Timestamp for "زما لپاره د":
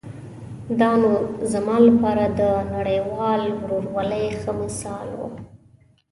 1.53-2.41